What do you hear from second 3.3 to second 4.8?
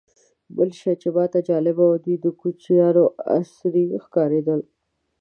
عصري ښکارېدل.